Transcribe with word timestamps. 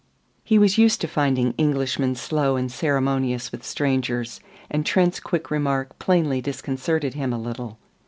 He 0.43 0.57
was 0.57 0.79
used 0.79 0.99
to 1.01 1.07
finding 1.07 1.53
Englishmen 1.59 2.15
slow 2.15 2.55
and 2.55 2.71
ceremonious 2.71 3.51
with 3.51 3.63
strangers, 3.63 4.39
and 4.67 4.83
Trent's 4.83 5.19
quick 5.19 5.51
remark 5.51 5.99
plainly 5.99 6.41
disconcerted 6.41 7.13
him 7.13 7.31
a 7.31 7.37
little. 7.39 7.77